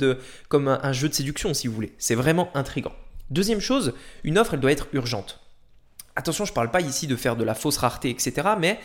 comme 0.49 0.67
un 0.67 0.93
jeu 0.93 1.09
de 1.09 1.15
séduction, 1.15 1.55
si 1.55 1.67
vous 1.67 1.73
voulez. 1.73 1.95
C'est 1.97 2.15
vraiment 2.15 2.51
intrigant. 2.53 2.93
Deuxième 3.31 3.59
chose, 3.59 3.93
une 4.23 4.37
offre, 4.37 4.53
elle 4.53 4.59
doit 4.59 4.71
être 4.71 4.87
urgente. 4.93 5.46
Attention, 6.17 6.45
je 6.45 6.51
ne 6.51 6.55
parle 6.55 6.71
pas 6.71 6.81
ici 6.81 7.05
de 7.05 7.15
faire 7.15 7.35
de 7.35 7.43
la 7.43 7.53
fausse 7.53 7.77
rareté, 7.77 8.09
etc. 8.09 8.33
Mais 8.59 8.79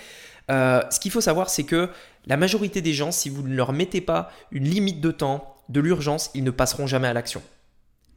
euh, 0.50 0.82
ce 0.90 1.00
qu'il 1.00 1.10
faut 1.10 1.22
savoir, 1.22 1.48
c'est 1.48 1.64
que 1.64 1.88
la 2.26 2.36
majorité 2.36 2.82
des 2.82 2.92
gens, 2.92 3.10
si 3.10 3.30
vous 3.30 3.42
ne 3.42 3.54
leur 3.54 3.72
mettez 3.72 4.02
pas 4.02 4.30
une 4.50 4.64
limite 4.64 5.00
de 5.00 5.10
temps, 5.10 5.56
de 5.70 5.80
l'urgence, 5.80 6.30
ils 6.34 6.44
ne 6.44 6.50
passeront 6.50 6.86
jamais 6.86 7.08
à 7.08 7.14
l'action. 7.14 7.42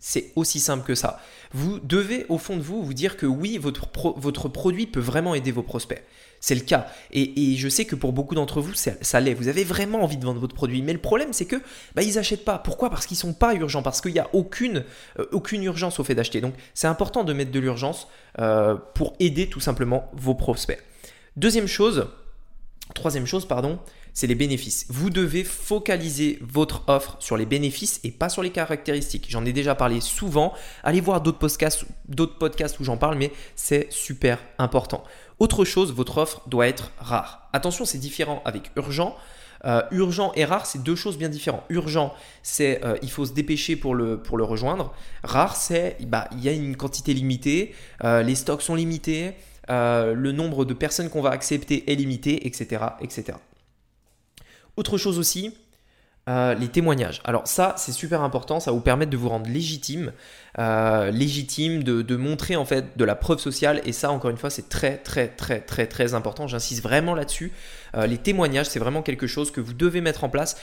C'est 0.07 0.33
aussi 0.35 0.59
simple 0.59 0.85
que 0.85 0.93
ça. 0.93 1.19
Vous 1.51 1.79
devez 1.79 2.27
au 2.29 2.37
fond 2.37 2.57
de 2.57 2.61
vous 2.61 2.83
vous 2.83 2.93
dire 2.93 3.17
que 3.17 3.25
oui, 3.25 3.57
votre, 3.57 3.87
produit 3.87 4.85
peut 4.85 4.99
vraiment 4.99 5.33
aider 5.33 5.51
vos 5.51 5.63
prospects. 5.63 6.03
C'est 6.39 6.53
le 6.53 6.61
cas. 6.61 6.85
Et, 7.11 7.55
je 7.55 7.67
sais 7.67 7.85
que 7.85 7.95
pour 7.95 8.13
beaucoup 8.13 8.35
d'entre 8.35 8.61
vous, 8.61 8.75
ça, 8.75 9.19
l'est. 9.19 9.33
Vous 9.33 9.47
avez 9.47 9.63
vraiment 9.63 10.03
envie 10.03 10.17
de 10.17 10.23
vendre 10.23 10.39
votre 10.39 10.53
produit. 10.53 10.83
Mais 10.83 10.93
le 10.93 11.01
problème, 11.01 11.33
c'est 11.33 11.47
que 11.47 11.55
bah, 11.95 12.03
ils 12.03 12.15
n'achètent 12.17 12.45
pas. 12.45 12.59
Pourquoi? 12.59 12.91
Parce 12.91 13.07
qu'ils 13.07 13.15
ne 13.15 13.21
sont 13.21 13.33
pas 13.33 13.55
urgents. 13.55 13.81
Parce 13.81 13.99
qu'il 13.99 14.13
n'y 14.13 14.19
a 14.19 14.29
aucune, 14.33 14.83
euh, 15.17 15.25
aucune 15.31 15.63
urgence 15.63 15.99
au 15.99 16.03
fait 16.03 16.13
d'acheter. 16.13 16.39
Donc 16.39 16.53
c'est 16.75 16.85
important 16.85 17.23
de 17.23 17.33
mettre 17.33 17.49
de 17.49 17.59
l'urgence 17.59 18.07
euh, 18.37 18.75
pour 18.93 19.15
aider 19.19 19.49
tout 19.49 19.59
simplement 19.59 20.11
vos 20.13 20.35
prospects. 20.35 20.83
Deuxième 21.35 21.67
chose, 21.67 22.09
troisième 22.93 23.25
chose, 23.25 23.47
pardon, 23.47 23.79
c'est 24.15 24.27
les 24.27 24.33
bénéfices. 24.33 24.87
Vous 24.89 25.11
devez 25.11 25.43
focaliser 25.43 26.39
votre 26.41 26.83
offre 26.87 27.17
sur 27.19 27.37
les 27.37 27.45
bénéfices 27.45 27.99
et 28.03 28.11
pas 28.11 28.29
sur 28.29 28.41
les 28.41 28.49
caractéristiques. 28.49 29.27
J'en 29.29 29.45
ai 29.45 29.53
déjà 29.53 29.75
parlé 29.75 29.99
souvent. 30.01 30.53
Allez 30.83 31.01
voir 31.01 31.21
d'autres 31.21 31.37
podcasts, 31.37 31.85
d'autres 32.07 32.39
podcasts 32.39 32.79
où 32.79 32.85
j'en 32.85 32.97
parle, 32.97 33.17
mais 33.17 33.31
c'est 33.55 33.87
super 33.91 34.39
important. 34.57 35.03
Autre 35.39 35.65
chose, 35.65 35.93
votre 35.93 36.17
offre 36.17 36.41
doit 36.47 36.67
être 36.67 36.91
rare. 36.97 37.49
Attention, 37.51 37.83
c'est 37.83 37.97
différent 37.97 38.41
avec 38.45 38.71
urgent. 38.77 39.17
Euh, 39.65 39.81
urgent 39.91 40.31
et 40.35 40.45
rare, 40.45 40.65
c'est 40.65 40.81
deux 40.81 40.95
choses 40.95 41.17
bien 41.17 41.27
différentes. 41.27 41.63
Urgent, 41.67 42.13
c'est 42.41 42.85
euh, 42.85 42.95
il 43.01 43.11
faut 43.11 43.25
se 43.25 43.33
dépêcher 43.33 43.75
pour 43.75 43.95
le, 43.95 44.17
pour 44.17 44.37
le 44.37 44.45
rejoindre. 44.45 44.93
Rare, 45.23 45.57
c'est 45.57 45.97
bah, 46.07 46.29
il 46.31 46.41
y 46.41 46.47
a 46.47 46.53
une 46.53 46.77
quantité 46.77 47.13
limitée, 47.13 47.75
euh, 48.03 48.21
les 48.21 48.35
stocks 48.35 48.61
sont 48.61 48.75
limités, 48.75 49.33
le 49.67 50.31
nombre 50.31 50.63
de 50.63 50.75
personnes 50.75 51.09
qu'on 51.09 51.23
va 51.23 51.31
accepter 51.31 51.91
est 51.91 51.95
limité, 51.95 52.45
etc., 52.47 52.83
etc. 53.01 53.33
Autre 54.77 54.97
chose 54.97 55.19
aussi, 55.19 55.53
euh, 56.27 56.55
les 56.55 56.69
témoignages. 56.69 57.21
Alors 57.23 57.47
ça, 57.47 57.75
c'est 57.77 57.91
super 57.91 58.21
important, 58.21 58.59
ça 58.59 58.71
vous 58.71 58.79
permettre 58.79 59.11
de 59.11 59.17
vous 59.17 59.29
rendre 59.29 59.47
légitime, 59.47 60.11
euh, 60.57 61.11
légitime, 61.11 61.83
de, 61.83 62.15
montrer 62.15 62.55
en 62.55 62.65
fait 62.65 62.97
de 62.97 63.05
la 63.05 63.13
preuve 63.15 63.37
sociale. 63.37 63.79
Et 63.85 63.91
ça, 63.91 64.09
encore 64.09 64.31
une 64.31 64.37
fois, 64.37 64.49
c'est 64.49 64.67
très 64.67 64.97
très 64.97 65.27
très 65.27 65.61
très 65.61 65.85
très 65.85 66.15
important. 66.15 66.47
J'insiste 66.47 66.81
vraiment 66.81 67.13
là-dessus. 67.13 67.51
Euh, 67.95 68.07
les 68.07 68.17
témoignages, 68.17 68.65
c'est 68.65 68.79
vraiment 68.79 69.03
quelque 69.03 69.27
chose 69.27 69.51
que 69.51 69.61
vous 69.61 69.73
devez 69.73 70.01
mettre 70.01 70.23
en 70.23 70.29
place 70.29 70.57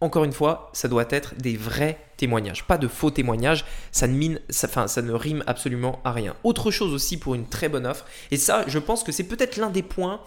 encore 0.00 0.24
une 0.24 0.32
fois, 0.32 0.70
ça 0.74 0.88
doit 0.88 1.06
être 1.08 1.34
des 1.36 1.56
vrais 1.56 1.98
témoignages, 2.16 2.64
pas 2.64 2.76
de 2.76 2.88
faux 2.88 3.10
témoignages. 3.10 3.64
Ça 3.90 4.06
ne, 4.06 4.12
mine, 4.12 4.40
enfin, 4.64 4.86
ça 4.86 5.00
ne 5.00 5.12
rime 5.12 5.42
absolument 5.46 6.00
à 6.04 6.12
rien. 6.12 6.34
Autre 6.44 6.70
chose 6.70 6.92
aussi 6.92 7.16
pour 7.16 7.34
une 7.34 7.46
très 7.46 7.68
bonne 7.68 7.86
offre, 7.86 8.04
et 8.30 8.36
ça, 8.36 8.64
je 8.66 8.78
pense 8.78 9.02
que 9.02 9.12
c'est 9.12 9.24
peut-être 9.24 9.56
l'un 9.56 9.70
des 9.70 9.82
points 9.82 10.20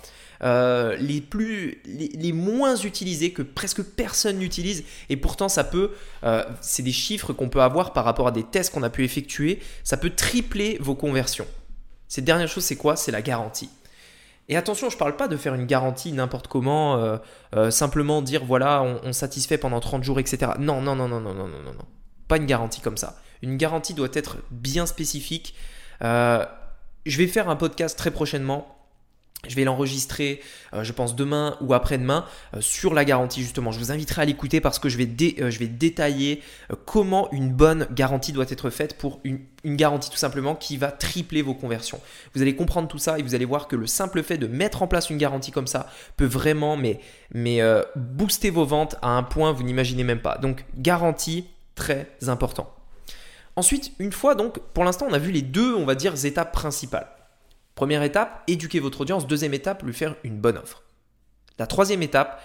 euh, 0.44 0.96
les, 0.98 1.22
plus, 1.22 1.82
les, 1.86 2.32
moins 2.32 2.76
utilisés, 2.76 3.32
que 3.32 3.42
presque 3.42 3.82
personne 3.82 4.38
n'utilise. 4.38 4.84
Et 5.10 5.18
pourtant, 5.18 5.50
ça 5.50 5.64
peut, 5.64 5.92
euh, 6.24 6.44
c'est 6.62 6.84
des 6.84 6.92
chiffres 6.92 7.34
qu'on 7.34 7.50
peut 7.50 7.62
avoir 7.62 7.94
par 7.94 8.06
rapport 8.06 8.28
à 8.28 8.32
des 8.32 8.44
tests 8.44 8.74
qu'on 8.74 8.84
a 8.84 8.90
pu 8.90 9.04
effectuer, 9.04 9.60
ça 9.84 9.98
peut 9.98 10.12
tripler 10.12 10.78
vos 10.80 10.96
conversions. 10.96 11.48
Cette 12.08 12.26
dernière 12.26 12.48
chose, 12.48 12.64
c'est 12.64 12.76
quoi? 12.76 12.96
C'est 12.96 13.12
la 13.12 13.22
garantie. 13.22 13.70
Et 14.50 14.56
attention, 14.56 14.90
je 14.90 14.96
ne 14.96 15.00
parle 15.00 15.18
pas 15.18 15.28
de 15.28 15.36
faire 15.36 15.56
une 15.56 15.66
garantie 15.66 16.14
n'importe 16.14 16.48
comment, 16.48 17.20
euh, 17.54 17.70
simplement 17.70 18.22
dire 18.22 18.46
voilà, 18.46 18.82
on, 18.82 19.12
satisfait 19.12 19.58
pendant 19.58 19.82
30 19.82 20.04
jours, 20.04 20.20
etc. 20.20 20.54
Non, 20.58 20.82
non, 20.82 20.96
non, 20.96 21.10
non, 21.10 21.20
non, 21.20 21.34
non, 21.34 21.48
non, 21.48 21.64
non, 21.66 21.86
Pas 22.30 22.38
une 22.38 22.46
garantie 22.46 22.80
comme 22.80 22.96
ça. 22.96 23.20
Une 23.42 23.58
garantie 23.58 23.94
doit 23.94 24.08
être 24.14 24.38
bien 24.52 24.86
spécifique. 24.86 25.54
Je 26.02 27.18
vais 27.18 27.28
faire 27.28 27.50
un 27.50 27.58
podcast 27.58 27.98
très 27.98 28.12
prochainement 28.12 28.77
je 29.48 29.56
vais 29.56 29.64
l'enregistrer, 29.64 30.42
euh, 30.74 30.84
je 30.84 30.92
pense, 30.92 31.16
demain 31.16 31.58
ou 31.62 31.74
après-demain 31.74 32.26
euh, 32.56 32.62
sur 32.62 32.94
la 32.94 33.06
garantie, 33.06 33.42
justement. 33.42 33.72
Je 33.72 33.80
vous 33.80 33.92
inviterai 33.92 34.24
à 34.24 34.26
l'écouter 34.26 34.62
parce 34.62 34.80
que 34.80 34.90
je 34.90 34.98
vais, 34.98 35.08
euh, 35.40 35.52
détailler 35.68 36.42
comment 36.86 37.32
une 37.32 37.52
bonne 37.52 37.88
garantie 37.92 38.32
doit 38.32 38.46
être 38.50 38.70
faite 38.70 38.98
pour 38.98 39.20
une, 39.24 39.40
garantie 39.64 40.10
tout 40.10 40.18
simplement 40.18 40.56
qui 40.56 40.78
va 40.78 40.92
tripler 40.92 41.42
vos 41.42 41.54
conversions. 41.54 42.00
Vous 42.34 42.42
allez 42.42 42.56
comprendre 42.56 42.88
tout 42.88 42.98
ça 42.98 43.20
et 43.20 43.22
vous 43.22 43.36
allez 43.36 43.46
voir 43.46 43.68
que 43.68 43.76
le 43.76 43.86
simple 43.86 44.24
fait 44.24 44.38
de 44.38 44.48
mettre 44.48 44.82
en 44.82 44.88
place 44.88 45.10
une 45.10 45.18
garantie 45.18 45.52
comme 45.52 45.68
ça 45.68 45.88
peut 46.16 46.26
vraiment 46.26 46.78
mais, 46.78 47.02
mais, 47.34 47.60
booster 47.98 48.50
vos 48.50 48.66
ventes 48.66 48.96
à 49.02 49.10
un 49.10 49.24
point 49.24 49.52
vous 49.52 49.64
n'imaginez 49.64 50.06
même 50.06 50.22
pas. 50.22 50.38
Donc, 50.38 50.64
garantie, 50.78 51.48
très 51.76 52.08
important. 52.28 52.74
Ensuite, 53.58 53.92
une 54.00 54.14
fois 54.14 54.36
donc, 54.36 54.60
pour 54.74 54.86
l'instant, 54.86 55.06
on 55.10 55.14
a 55.14 55.20
vu 55.20 55.32
les 55.32 55.42
deux, 55.42 55.76
on 55.76 55.84
va 55.84 55.96
dire, 55.96 56.14
étapes 56.26 56.54
principales. 56.54 57.08
Première 57.78 58.02
étape, 58.02 58.42
éduquer 58.48 58.80
votre 58.80 59.02
audience. 59.02 59.28
Deuxième 59.28 59.54
étape, 59.54 59.84
lui 59.84 59.94
faire 59.94 60.16
une 60.24 60.40
bonne 60.40 60.58
offre. 60.58 60.82
La 61.60 61.68
troisième 61.68 62.02
étape 62.02 62.44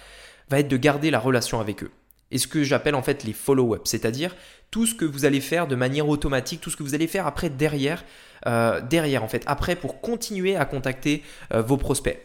va 0.50 0.58
être 0.58 0.68
de 0.68 0.76
garder 0.76 1.10
la 1.10 1.18
relation 1.18 1.58
avec 1.58 1.82
eux. 1.82 1.90
Et 2.30 2.36
ce 2.36 2.46
que 2.46 2.62
j'appelle 2.62 2.94
en 2.94 3.02
fait 3.02 3.24
les 3.24 3.32
follow-up, 3.32 3.80
c'est-à-dire 3.86 4.36
tout 4.70 4.84
ce 4.84 4.94
que 4.94 5.06
vous 5.06 5.24
allez 5.24 5.40
faire 5.40 5.66
de 5.66 5.74
manière 5.74 6.06
automatique, 6.06 6.60
tout 6.60 6.68
ce 6.68 6.76
que 6.76 6.82
vous 6.82 6.94
allez 6.94 7.06
faire 7.06 7.26
après 7.26 7.48
derrière, 7.48 8.04
euh, 8.46 8.82
derrière 8.82 9.24
en 9.24 9.28
fait, 9.28 9.42
après 9.46 9.74
pour 9.74 10.02
continuer 10.02 10.54
à 10.54 10.66
contacter 10.66 11.22
euh, 11.54 11.62
vos 11.62 11.78
prospects. 11.78 12.20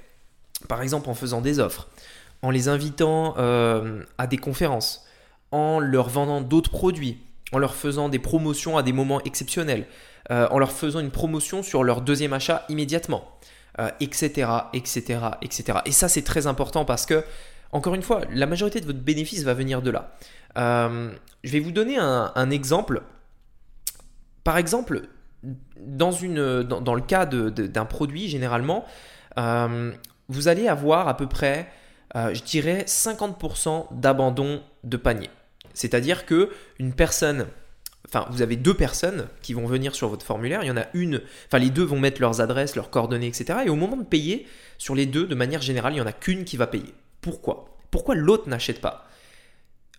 Par 0.67 0.81
exemple 0.81 1.09
en 1.09 1.13
faisant 1.13 1.39
des 1.39 1.59
offres, 1.59 1.87
en 2.41 2.51
les 2.51 2.67
invitant 2.67 3.35
euh, 3.37 4.03
à 4.17 4.27
des 4.27 4.37
conférences, 4.37 5.07
en 5.51 5.79
leur 5.79 6.09
vendant 6.09 6.41
d'autres 6.41 6.71
produits, 6.71 7.19
en 7.51 7.59
leur 7.59 7.75
faisant 7.75 8.09
des 8.09 8.19
promotions 8.19 8.77
à 8.77 8.83
des 8.83 8.93
moments 8.93 9.21
exceptionnels, 9.23 9.85
euh, 10.31 10.47
en 10.51 10.59
leur 10.59 10.71
faisant 10.71 10.99
une 10.99 11.11
promotion 11.11 11.63
sur 11.63 11.83
leur 11.83 12.01
deuxième 12.01 12.33
achat 12.33 12.65
immédiatement, 12.69 13.23
etc., 13.99 14.49
etc., 14.73 15.19
etc. 15.41 15.79
Et 15.85 15.91
ça, 15.91 16.09
c'est 16.09 16.23
très 16.23 16.47
important 16.47 16.83
parce 16.83 17.05
que, 17.05 17.23
encore 17.71 17.93
une 17.93 18.01
fois, 18.01 18.21
la 18.31 18.47
majorité 18.47 18.81
de 18.81 18.87
votre 18.87 18.99
bénéfice 18.99 19.43
va 19.43 19.53
venir 19.53 19.83
de 19.83 19.91
là. 19.91 20.17
Euh, 20.57 21.11
je 21.43 21.51
vais 21.51 21.59
vous 21.59 21.71
donner 21.71 21.97
un, 21.97 22.49
exemple. 22.49 23.03
Par 24.43 24.57
exemple, 24.57 25.03
dans, 25.77 26.09
le 26.09 27.01
cas 27.01 27.25
d'un 27.27 27.85
produit, 27.85 28.27
généralement, 28.29 28.83
euh, 29.37 29.91
vous 30.27 30.47
allez 30.47 30.67
avoir 30.67 31.07
à 31.07 31.15
peu 31.15 31.27
près, 31.27 31.69
je 32.15 32.41
dirais, 32.41 32.85
50% 32.87 33.93
d'abandon 33.93 34.63
de 34.83 34.97
panier. 34.97 35.29
C'est-à-dire 35.77 36.25
que 36.25 36.49
une 36.79 36.93
personne 36.93 37.47
Enfin, 38.09 38.25
vous 38.31 38.41
avez 38.41 38.55
deux 38.55 38.73
personnes 38.73 39.27
qui 39.41 39.53
vont 39.53 39.65
venir 39.65 39.93
sur 39.93 40.07
votre 40.07 40.25
formulaire. 40.25 40.63
Il 40.63 40.67
y 40.67 40.71
en 40.71 40.77
a 40.77 40.85
une, 40.93 41.21
enfin, 41.47 41.59
les 41.59 41.69
deux 41.69 41.83
vont 41.83 41.99
mettre 41.99 42.21
leurs 42.21 42.39
adresses, 42.39 42.77
leurs 42.77 42.89
coordonnées, 42.89 43.27
etc. 43.27 43.59
Et 43.65 43.69
au 43.69 43.75
moment 43.75 43.97
de 43.97 44.05
payer, 44.05 44.47
sur 44.77 44.95
les 44.95 45.05
deux, 45.05 45.27
de 45.27 45.35
manière 45.35 45.61
générale, 45.61 45.91
il 45.91 45.95
n'y 45.97 46.01
en 46.01 46.07
a 46.07 46.13
qu'une 46.13 46.45
qui 46.45 46.55
va 46.55 46.67
payer. 46.67 46.93
Pourquoi? 47.19 47.77
Pourquoi 47.91 48.15
l'autre 48.15 48.47
n'achète 48.47 48.79
pas? 48.79 49.09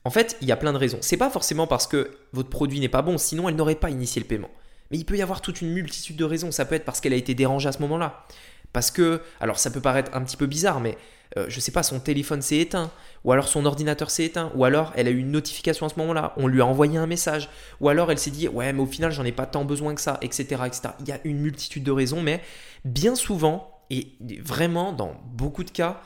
En 0.04 0.10
fait, 0.10 0.38
il 0.40 0.48
y 0.48 0.52
a 0.52 0.56
plein 0.56 0.72
de 0.72 0.78
raisons. 0.78 0.98
C'est 1.02 1.18
pas 1.18 1.28
forcément 1.28 1.66
parce 1.66 1.86
que 1.86 2.10
votre 2.32 2.48
produit 2.48 2.80
n'est 2.80 2.88
pas 2.88 3.02
bon, 3.02 3.18
sinon 3.18 3.46
elle 3.48 3.56
n'aurait 3.56 3.74
pas 3.74 3.90
initié 3.90 4.22
le 4.22 4.26
paiement. 4.26 4.50
Mais 4.90 4.96
il 4.96 5.04
peut 5.04 5.18
y 5.18 5.22
avoir 5.22 5.42
toute 5.42 5.60
une 5.60 5.70
multitude 5.70 6.16
de 6.16 6.24
raisons. 6.24 6.50
Ça 6.50 6.64
peut 6.64 6.76
être 6.76 6.86
parce 6.86 7.02
qu'elle 7.02 7.12
a 7.12 7.16
été 7.16 7.34
dérangée 7.34 7.68
à 7.68 7.72
ce 7.72 7.80
moment-là. 7.80 8.24
Parce 8.72 8.90
que, 8.90 9.20
alors 9.40 9.58
ça 9.58 9.70
peut 9.70 9.80
paraître 9.80 10.10
un 10.14 10.22
petit 10.22 10.36
peu 10.36 10.46
bizarre, 10.46 10.80
mais 10.80 10.98
je 11.36 11.40
euh, 11.40 11.46
je 11.48 11.60
sais 11.60 11.72
pas, 11.72 11.82
son 11.82 12.00
téléphone 12.00 12.42
s'est 12.42 12.58
éteint, 12.58 12.90
ou 13.24 13.32
alors 13.32 13.48
son 13.48 13.66
ordinateur 13.66 14.10
s'est 14.10 14.24
éteint, 14.24 14.50
ou 14.54 14.64
alors 14.64 14.92
elle 14.96 15.08
a 15.08 15.10
eu 15.10 15.18
une 15.18 15.30
notification 15.30 15.86
à 15.86 15.88
ce 15.88 15.96
moment-là, 15.98 16.32
on 16.36 16.46
lui 16.46 16.60
a 16.60 16.66
envoyé 16.66 16.98
un 16.98 17.06
message, 17.06 17.48
ou 17.80 17.88
alors 17.88 18.10
elle 18.10 18.18
s'est 18.18 18.30
dit 18.30 18.48
ouais 18.48 18.72
mais 18.72 18.80
au 18.80 18.86
final 18.86 19.12
j'en 19.12 19.24
ai 19.24 19.32
pas 19.32 19.46
tant 19.46 19.64
besoin 19.64 19.94
que 19.94 20.00
ça, 20.00 20.18
etc., 20.22 20.62
etc. 20.66 20.94
Il 21.00 21.08
y 21.08 21.12
a 21.12 21.20
une 21.24 21.38
multitude 21.38 21.84
de 21.84 21.90
raisons, 21.90 22.22
mais 22.22 22.42
bien 22.84 23.14
souvent, 23.14 23.82
et 23.90 24.16
vraiment 24.42 24.92
dans 24.92 25.20
beaucoup 25.24 25.64
de 25.64 25.70
cas, 25.70 26.00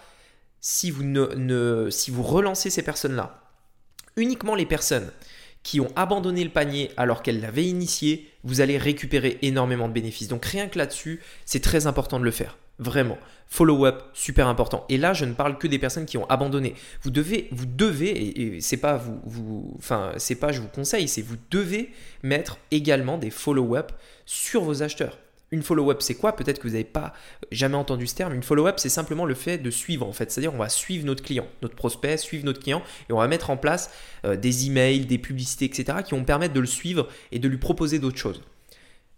si 0.61 0.90
vous, 0.90 1.02
ne, 1.02 1.88
si 1.90 2.11
vous 2.11 2.23
relancez 2.23 2.71
ces 2.71 2.83
personnes-là, 2.83 3.40
uniquement 4.16 4.54
les 4.54 4.66
personnes 4.66 5.11
qui 5.62 5.81
ont 5.81 5.90
abandonné 5.97 6.42
le 6.45 6.50
panier 6.50 6.90
alors 6.97 7.23
qu'elles 7.23 7.40
l'avaient 7.40 7.66
initié, 7.66 8.31
vous 8.45 8.61
allez 8.61 8.78
récupérer 8.78 9.38
énormément 9.42 9.88
de 9.88 9.92
bénéfices. 9.92 10.28
Donc 10.28 10.45
rien 10.45 10.69
que 10.69 10.78
là-dessus, 10.78 11.21
c'est 11.45 11.61
très 11.61 11.87
important 11.87 12.19
de 12.19 12.25
le 12.25 12.31
faire. 12.31 12.59
Vraiment. 12.78 13.19
Follow-up, 13.47 14.02
super 14.14 14.49
important. 14.49 14.87
Et 14.88 14.97
là, 14.97 15.12
je 15.12 15.25
ne 15.25 15.35
parle 15.35 15.59
que 15.59 15.66
des 15.66 15.78
personnes 15.78 16.07
qui 16.07 16.16
ont 16.16 16.28
abandonné. 16.31 16.75
Vous 17.02 17.11
devez, 17.11 17.49
vous 17.52 17.66
devez, 17.66 18.40
et, 18.57 18.61
c'est 18.61 18.78
pas 18.78 18.97
vous, 18.97 19.21
vous, 19.25 19.75
enfin, 19.76 20.12
c'est 20.16 20.37
pas 20.37 20.52
je 20.52 20.61
vous 20.61 20.69
conseille, 20.69 21.07
c'est 21.07 21.23
vous 21.23 21.37
devez 21.50 21.90
mettre 22.23 22.59
également 22.71 23.19
des 23.19 23.31
follow-up 23.31 23.92
sur 24.25 24.62
vos 24.62 24.83
acheteurs. 24.83 25.19
Une 25.52 25.62
follow-up, 25.62 26.00
c'est 26.00 26.14
quoi? 26.14 26.35
Peut-être 26.35 26.59
que 26.59 26.66
vous 26.66 26.73
n'avez 26.73 26.85
pas 26.85 27.12
jamais 27.50 27.76
entendu 27.76 28.06
ce 28.06 28.14
terme. 28.14 28.32
Une 28.32 28.42
follow-up, 28.42 28.76
c'est 28.78 28.88
simplement 28.88 29.26
le 29.26 29.35
fait 29.35 29.59
de 29.59 29.71
suivre, 29.71 30.06
en 30.06 30.12
fait. 30.12 30.32
C'est-à-dire, 30.32 30.54
on 30.54 30.59
va 30.59 30.71
suivre 30.71 31.04
notre 31.04 31.23
client, 31.23 31.47
notre 31.61 31.76
prospect, 31.76 32.16
suivre 32.16 32.47
notre 32.47 32.61
client, 32.61 32.82
et 33.11 33.12
on 33.12 33.18
va 33.18 33.28
mettre 33.28 33.50
en 33.50 33.59
place 33.59 33.90
euh, 34.25 34.35
des 34.35 34.66
emails, 34.66 35.04
des 35.04 35.18
publicités, 35.18 35.66
etc., 35.66 35.99
qui 36.04 36.14
vont 36.14 36.25
permettre 36.25 36.54
de 36.54 36.61
le 36.61 36.66
suivre 36.66 37.06
et 37.32 37.38
de 37.38 37.49
lui 37.49 37.59
proposer 37.59 37.99
d'autres 37.99 38.16
choses. 38.16 38.42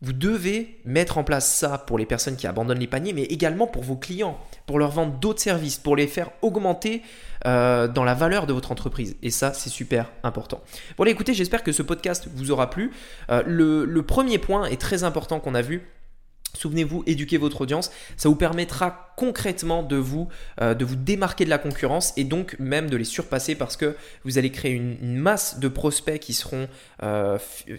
Vous 0.02 0.12
devez 0.12 0.76
mettre 0.84 1.18
en 1.18 1.24
place 1.24 1.54
ça 1.54 1.78
pour 1.78 1.98
les 1.98 2.04
personnes 2.04 2.36
qui 2.36 2.48
abandonnent 2.48 2.80
les 2.80 2.88
paniers, 2.88 3.12
mais 3.12 3.22
également 3.22 3.68
pour 3.68 3.84
vos 3.84 3.96
clients, 3.96 4.38
pour 4.66 4.80
leur 4.80 4.90
vendre 4.90 5.14
d'autres 5.14 5.40
services, 5.40 5.78
pour 5.78 5.94
les 5.94 6.08
faire 6.08 6.30
augmenter 6.42 7.00
euh, 7.46 7.86
dans 7.86 8.04
la 8.04 8.14
valeur 8.14 8.46
de 8.46 8.52
votre 8.52 8.72
entreprise. 8.72 9.16
Et 9.22 9.30
ça, 9.30 9.54
c'est 9.54 9.70
super 9.70 10.10
important. 10.24 10.60
Voilà, 10.96 11.12
écoutez, 11.12 11.32
j'espère 11.32 11.62
que 11.62 11.70
ce 11.70 11.82
podcast 11.82 12.28
vous 12.34 12.50
aura 12.50 12.70
plu. 12.70 12.90
Euh, 13.30 13.44
le 13.46 14.02
premier 14.02 14.38
point 14.38 14.66
est 14.66 14.80
très 14.80 15.04
important 15.04 15.38
qu'on 15.38 15.54
a 15.54 15.62
vu 15.62 15.86
Souvenez-vous, 16.56 17.02
éduquer 17.06 17.37
votre 17.37 17.61
audience, 17.61 17.90
ça 18.16 18.28
vous 18.28 18.37
permettra 18.37 19.13
concrètement 19.16 19.83
de 19.83 19.97
vous, 19.97 20.28
euh, 20.61 20.75
de 20.75 20.85
vous 20.85 20.97
démarquer 20.97 21.44
de 21.44 21.50
la 21.50 21.59
concurrence 21.59 22.12
et 22.16 22.25
donc 22.25 22.56
même 22.59 22.90
de 22.90 22.97
les 22.97 23.04
surpasser 23.04 23.54
parce 23.54 23.76
que 23.76 23.97
vous 24.25 24.38
allez 24.38 24.50
créer 24.50 24.73
une, 24.73 25.14
masse 25.14 25.61
de 25.61 25.68
prospects 25.68 26.18
qui 26.18 26.35
seront, 26.35 26.68
euh, 27.02 27.38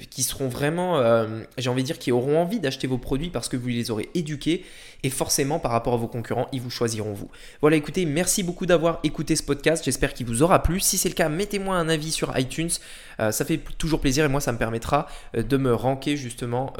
qui 0.10 0.24
seront 0.24 0.48
vraiment, 0.48 1.00
euh, 1.00 1.44
j'ai 1.58 1.70
envie 1.70 1.82
de 1.82 1.88
dire, 1.88 2.00
qui 2.00 2.12
auront 2.12 2.40
envie 2.40 2.60
d'acheter 2.60 2.88
vos 2.88 2.98
produits 2.98 3.30
parce 3.30 3.50
que 3.50 3.58
vous 3.58 3.68
les 3.68 3.92
aurez 3.92 4.10
éduqués 4.14 4.64
et 5.04 5.10
forcément 5.10 5.60
par 5.60 5.72
rapport 5.72 5.94
à 5.94 5.98
vos 5.98 6.08
concurrents, 6.08 6.48
ils 6.54 6.62
vous 6.62 6.70
choisiront 6.70 7.14
vous. 7.14 7.30
Voilà, 7.62 7.76
écoutez, 7.76 8.06
merci 8.06 8.42
beaucoup 8.42 8.66
d'avoir 8.66 9.00
écouté 9.04 9.36
ce 9.36 9.44
podcast, 9.44 9.84
j'espère 9.84 10.14
qu'il 10.14 10.26
vous 10.26 10.42
aura 10.42 10.64
plu. 10.64 10.80
Si 10.80 10.98
c'est 10.98 11.10
le 11.10 11.16
cas, 11.16 11.30
mettez-moi 11.30 11.76
un 11.76 11.90
avis 11.90 12.12
sur 12.12 12.38
iTunes, 12.38 12.72
ça 13.18 13.46
fait 13.46 13.60
toujours 13.78 14.02
plaisir 14.02 14.26
et 14.26 14.28
moi 14.28 14.42
ça 14.42 14.52
me 14.52 14.58
permettra 14.58 15.08
de 15.34 15.58
me 15.58 15.74
ranker 15.74 16.18
justement 16.18 16.74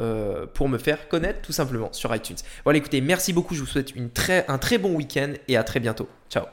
pour 0.54 0.68
me 0.68 0.78
faire 0.78 1.08
connaître 1.08 1.40
tout 1.40 1.52
simplement 1.52 1.92
sur 1.92 2.14
iTunes. 2.14 2.36
Voilà, 2.64 2.78
écoutez, 2.78 3.00
merci 3.00 3.32
beaucoup. 3.32 3.54
Je 3.54 3.60
vous 3.60 3.66
souhaite 3.66 3.94
une 3.94 4.10
très, 4.10 4.45
un 4.48 4.58
très 4.58 4.78
bon 4.78 4.94
week-end 4.94 5.32
et 5.48 5.56
à 5.56 5.64
très 5.64 5.80
bientôt. 5.80 6.08
Ciao 6.30 6.44